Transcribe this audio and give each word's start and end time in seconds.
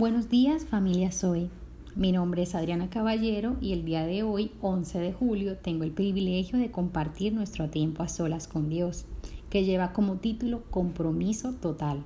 Buenos 0.00 0.30
días 0.30 0.64
familia 0.64 1.12
Zoe. 1.12 1.50
Mi 1.94 2.10
nombre 2.10 2.40
es 2.44 2.54
Adriana 2.54 2.88
Caballero 2.88 3.58
y 3.60 3.74
el 3.74 3.84
día 3.84 4.06
de 4.06 4.22
hoy, 4.22 4.50
11 4.62 4.98
de 4.98 5.12
julio, 5.12 5.58
tengo 5.58 5.84
el 5.84 5.90
privilegio 5.90 6.58
de 6.58 6.70
compartir 6.70 7.34
nuestro 7.34 7.68
tiempo 7.68 8.02
a 8.02 8.08
solas 8.08 8.48
con 8.48 8.70
Dios, 8.70 9.04
que 9.50 9.62
lleva 9.62 9.92
como 9.92 10.16
título 10.16 10.62
Compromiso 10.70 11.52
Total, 11.52 12.02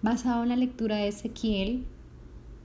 basado 0.00 0.42
en 0.42 0.48
la 0.48 0.56
lectura 0.56 0.96
de 0.96 1.08
Ezequiel 1.08 1.84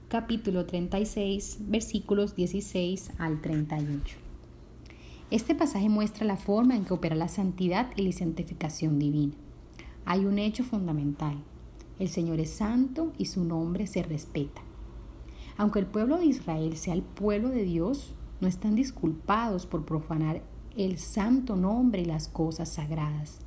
capítulo 0.08 0.64
36 0.64 1.58
versículos 1.68 2.34
16 2.34 3.10
al 3.18 3.42
38. 3.42 4.16
Este 5.30 5.54
pasaje 5.54 5.90
muestra 5.90 6.24
la 6.24 6.38
forma 6.38 6.74
en 6.74 6.86
que 6.86 6.94
opera 6.94 7.16
la 7.16 7.28
santidad 7.28 7.90
y 7.96 8.02
la 8.06 8.12
santificación 8.12 8.98
divina. 8.98 9.34
Hay 10.06 10.24
un 10.24 10.38
hecho 10.38 10.64
fundamental. 10.64 11.36
El 11.98 12.08
Señor 12.08 12.40
es 12.40 12.48
santo 12.48 13.12
y 13.18 13.26
su 13.26 13.44
nombre 13.44 13.86
se 13.86 14.02
respeta. 14.02 14.62
Aunque 15.60 15.78
el 15.78 15.84
pueblo 15.84 16.16
de 16.16 16.24
Israel 16.24 16.74
sea 16.78 16.94
el 16.94 17.02
pueblo 17.02 17.50
de 17.50 17.64
Dios, 17.64 18.14
no 18.40 18.48
están 18.48 18.76
disculpados 18.76 19.66
por 19.66 19.84
profanar 19.84 20.42
el 20.74 20.96
santo 20.96 21.54
nombre 21.54 22.00
y 22.00 22.06
las 22.06 22.28
cosas 22.28 22.70
sagradas. 22.70 23.40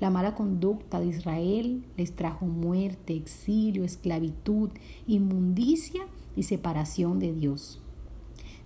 La 0.00 0.10
mala 0.10 0.34
conducta 0.34 0.98
de 0.98 1.06
Israel 1.06 1.84
les 1.96 2.12
trajo 2.16 2.44
muerte, 2.44 3.14
exilio, 3.14 3.84
esclavitud, 3.84 4.70
inmundicia 5.06 6.02
y 6.34 6.42
separación 6.42 7.20
de 7.20 7.32
Dios. 7.34 7.80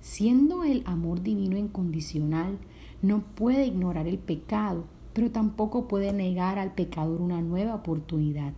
Siendo 0.00 0.64
el 0.64 0.82
amor 0.86 1.22
divino 1.22 1.58
incondicional, 1.58 2.56
no 3.02 3.20
puede 3.34 3.66
ignorar 3.66 4.06
el 4.06 4.18
pecado, 4.18 4.86
pero 5.12 5.30
tampoco 5.30 5.88
puede 5.88 6.14
negar 6.14 6.58
al 6.58 6.72
pecador 6.72 7.20
una 7.20 7.42
nueva 7.42 7.74
oportunidad. 7.74 8.54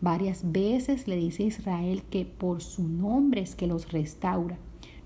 Varias 0.00 0.52
veces 0.52 1.08
le 1.08 1.16
dice 1.16 1.44
a 1.44 1.46
Israel 1.46 2.02
que 2.10 2.24
por 2.26 2.62
su 2.62 2.86
nombre 2.86 3.40
es 3.40 3.54
que 3.54 3.66
los 3.66 3.92
restaura. 3.92 4.58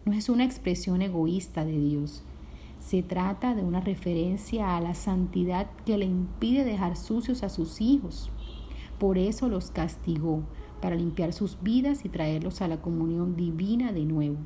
No 0.05 0.13
es 0.13 0.29
una 0.29 0.45
expresión 0.45 1.03
egoísta 1.03 1.65
de 1.65 1.79
Dios. 1.79 2.23
Se 2.81 3.03
trata 3.03 3.55
de 3.55 3.63
una 3.63 3.81
referencia 3.81 4.77
a 4.77 4.81
la 4.81 4.95
santidad 4.95 5.69
que 5.85 5.99
le 5.99 6.07
impide 6.07 6.65
dejar 6.65 6.97
sucios 6.97 7.43
a 7.43 7.49
sus 7.49 7.81
hijos. 7.81 8.31
Por 8.99 9.19
eso 9.19 9.49
los 9.49 9.71
castigó, 9.71 10.43
para 10.81 10.97
limpiar 10.97 11.33
sus 11.33 11.63
vidas 11.63 12.05
y 12.05 12.09
traerlos 12.09 12.63
a 12.63 12.69
la 12.69 12.81
comunión 12.81 13.37
divina 13.37 13.93
de 13.93 14.05
nuevo. 14.05 14.37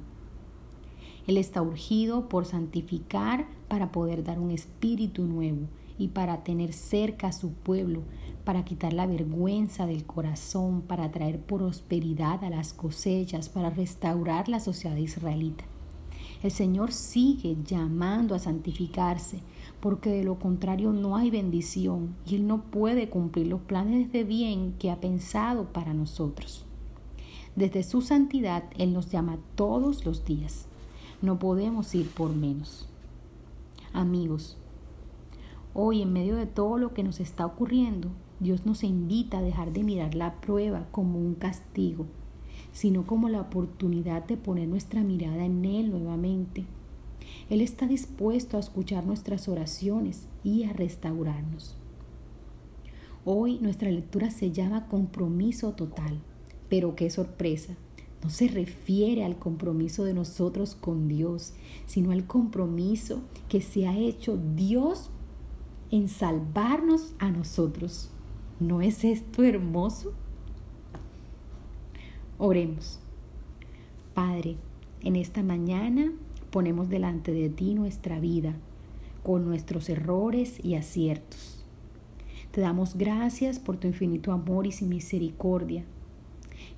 Él 1.27 1.37
está 1.37 1.63
urgido 1.63 2.29
por 2.29 2.47
santificar 2.47 3.47
para 3.69 3.93
poder 3.93 4.25
dar 4.25 4.39
un 4.39 4.51
espíritu 4.51 5.25
nuevo 5.25 5.69
y 6.03 6.08
para 6.08 6.42
tener 6.42 6.72
cerca 6.72 7.28
a 7.28 7.33
su 7.33 7.53
pueblo, 7.53 8.03
para 8.45 8.64
quitar 8.64 8.92
la 8.92 9.06
vergüenza 9.06 9.86
del 9.86 10.05
corazón, 10.05 10.83
para 10.83 11.12
traer 11.12 11.39
prosperidad 11.41 12.42
a 12.42 12.50
las 12.50 12.72
cosechas, 12.72 13.48
para 13.48 13.70
restaurar 13.70 14.48
la 14.48 14.58
sociedad 14.58 14.97
israelita. 14.97 15.62
El 16.42 16.50
Señor 16.50 16.91
sigue 16.91 17.56
llamando 17.64 18.34
a 18.34 18.41
santificarse, 18.41 19.39
porque 19.78 20.11
de 20.11 20.25
lo 20.25 20.41
contrario 20.41 20.92
no 20.92 21.14
hay 21.14 21.30
bendición 21.30 22.17
y 22.27 22.34
Él 22.34 22.48
no 22.48 22.64
puede 22.64 23.08
cumplir 23.08 23.47
los 23.47 23.61
planes 23.61 24.11
de 24.11 24.25
bien 24.25 24.75
que 24.80 24.91
ha 24.91 25.00
pensado 25.00 25.73
para 25.73 25.95
nosotros. 25.95 26.64
Desde 27.55 27.84
su 27.84 28.00
santidad 28.00 28.64
Él 28.77 28.92
nos 28.92 29.08
llama 29.08 29.39
todos 29.55 30.05
los 30.05 30.25
días. 30.25 30.67
No 31.20 31.39
podemos 31.39 31.95
ir 31.95 32.11
por 32.11 32.34
menos. 32.34 32.89
Amigos, 33.92 34.56
Hoy, 35.75 36.03
en 36.03 36.12
medio 36.12 36.37
de 36.37 36.45
todo 36.45 36.77
lo 36.77 36.92
que 36.92 37.03
nos 37.03 37.19
está 37.19 37.47
ocurriendo, 37.47 38.11
Dios 38.41 38.67
nos 38.67 38.84
invita 38.84 39.39
a 39.39 39.42
dejar 39.42 39.73
de 39.73 39.83
mirar 39.83 40.14
la 40.14 40.39
prueba 40.42 40.87
como 40.91 41.19
un 41.19 41.34
castigo, 41.34 42.05
sino 42.73 43.07
como 43.07 43.30
la 43.30 43.41
oportunidad 43.41 44.23
de 44.27 44.36
poner 44.36 44.69
nuestra 44.69 45.02
mirada 45.02 45.47
en 45.47 45.64
Él 45.64 45.91
nuevamente. 45.91 46.67
Él 47.48 47.63
está 47.63 47.86
dispuesto 47.86 48.58
a 48.58 48.61
escuchar 48.61 49.07
nuestras 49.07 49.48
oraciones 49.48 50.29
y 50.45 50.64
a 50.64 50.74
restaurarnos. 50.74 51.74
Hoy 53.24 53.58
nuestra 53.61 53.91
lectura 53.91 54.30
se 54.30 54.51
llama 54.51 54.89
compromiso 54.89 55.73
total, 55.73 56.20
pero 56.68 56.97
qué 56.97 57.08
sorpresa. 57.08 57.77
No 58.23 58.29
se 58.29 58.47
refiere 58.47 59.24
al 59.24 59.39
compromiso 59.39 60.05
de 60.05 60.13
nosotros 60.13 60.74
con 60.74 61.08
Dios, 61.08 61.55
sino 61.86 62.11
al 62.11 62.27
compromiso 62.27 63.23
que 63.48 63.63
se 63.63 63.89
ha 63.89 63.97
hecho 63.97 64.39
Dios 64.55 65.11
en 65.92 66.08
salvarnos 66.08 67.14
a 67.19 67.30
nosotros. 67.30 68.11
¿No 68.58 68.80
es 68.80 69.05
esto 69.05 69.45
hermoso? 69.45 70.14
Oremos. 72.39 72.98
Padre, 74.14 74.57
en 75.03 75.17
esta 75.17 75.42
mañana 75.42 76.11
ponemos 76.51 76.89
delante 76.89 77.30
de 77.33 77.51
ti 77.51 77.75
nuestra 77.75 78.19
vida 78.20 78.55
con 79.23 79.45
nuestros 79.45 79.91
errores 79.91 80.64
y 80.64 80.77
aciertos. 80.77 81.64
Te 82.53 82.63
damos 82.63 82.97
gracias 82.97 83.59
por 83.59 83.77
tu 83.77 83.86
infinito 83.86 84.33
amor 84.33 84.67
y 84.67 84.85
misericordia. 84.85 85.85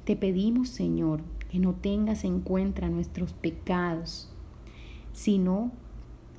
Te 0.05 0.17
pedimos, 0.17 0.71
Señor, 0.71 1.21
que 1.51 1.61
no 1.61 1.75
tengas 1.75 2.25
en 2.25 2.41
cuenta 2.41 2.89
nuestros 2.89 3.33
pecados, 3.33 4.33
sino 5.13 5.71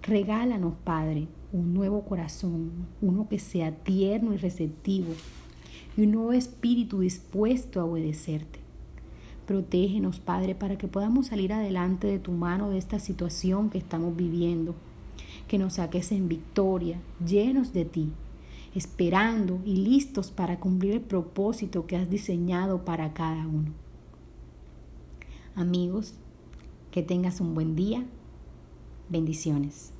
regálanos, 0.01 0.73
Padre, 0.83 1.29
un 1.55 1.73
nuevo 1.73 2.03
corazón, 2.03 2.71
uno 3.01 3.29
que 3.29 3.39
sea 3.39 3.71
tierno 3.71 4.33
y 4.33 4.37
receptivo, 4.37 5.13
y 5.95 6.01
un 6.01 6.11
nuevo 6.11 6.33
espíritu 6.33 6.99
dispuesto 6.99 7.79
a 7.79 7.85
obedecerte. 7.85 8.59
Protégenos, 9.47 10.19
Padre, 10.19 10.53
para 10.53 10.77
que 10.77 10.89
podamos 10.89 11.27
salir 11.27 11.53
adelante 11.53 12.07
de 12.07 12.19
tu 12.19 12.33
mano 12.33 12.69
de 12.69 12.77
esta 12.77 12.99
situación 12.99 13.69
que 13.69 13.77
estamos 13.77 14.15
viviendo. 14.17 14.75
Que 15.47 15.57
nos 15.57 15.75
saques 15.75 16.11
en 16.11 16.27
victoria, 16.27 16.99
llenos 17.25 17.71
de 17.71 17.85
ti, 17.85 18.11
esperando 18.73 19.61
y 19.63 19.77
listos 19.77 20.31
para 20.31 20.59
cumplir 20.59 20.93
el 20.93 21.01
propósito 21.01 21.85
que 21.85 21.95
has 21.95 22.09
diseñado 22.09 22.83
para 22.83 23.13
cada 23.13 23.47
uno. 23.47 23.71
Amigos, 25.55 26.15
que 26.91 27.01
tengas 27.01 27.39
un 27.39 27.53
buen 27.53 27.77
día. 27.77 28.03
Bendiciones. 29.07 29.94